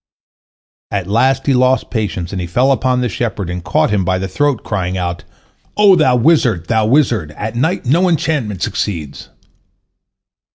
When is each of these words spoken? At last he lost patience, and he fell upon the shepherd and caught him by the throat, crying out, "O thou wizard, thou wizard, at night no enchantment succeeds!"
At 0.89 1.05
last 1.05 1.45
he 1.45 1.53
lost 1.53 1.91
patience, 1.91 2.31
and 2.31 2.41
he 2.41 2.47
fell 2.47 2.71
upon 2.71 3.01
the 3.01 3.07
shepherd 3.07 3.51
and 3.51 3.63
caught 3.63 3.91
him 3.91 4.03
by 4.03 4.17
the 4.17 4.27
throat, 4.27 4.63
crying 4.63 4.97
out, 4.97 5.25
"O 5.77 5.95
thou 5.95 6.15
wizard, 6.15 6.65
thou 6.69 6.87
wizard, 6.87 7.29
at 7.33 7.55
night 7.55 7.85
no 7.85 8.09
enchantment 8.09 8.63
succeeds!" 8.63 9.29